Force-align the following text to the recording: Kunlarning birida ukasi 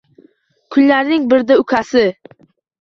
Kunlarning 0.77 1.29
birida 1.35 1.61
ukasi 1.67 2.09